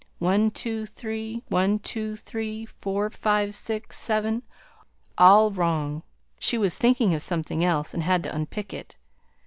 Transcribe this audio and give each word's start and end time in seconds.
One, 0.17 0.49
two, 0.49 0.87
three. 0.87 1.43
One, 1.49 1.77
two, 1.77 2.15
three, 2.15 2.65
four, 2.65 3.11
five, 3.11 3.53
six, 3.53 3.99
seven; 3.99 4.41
all 5.15 5.51
wrong: 5.51 6.01
she 6.39 6.57
was 6.57 6.75
thinking 6.75 7.13
of 7.13 7.21
something 7.21 7.63
else, 7.63 7.93
and 7.93 8.01
had 8.01 8.23
to 8.23 8.35
unpick 8.35 8.73
it. 8.73 8.95